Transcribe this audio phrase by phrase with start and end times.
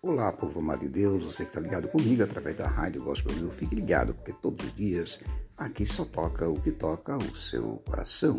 [0.00, 3.50] Olá, povo amado de Deus, você que está ligado comigo através da Rádio Gospel Will,
[3.50, 5.20] fique ligado, porque todos os dias
[5.56, 8.38] aqui só toca o que toca o seu coração.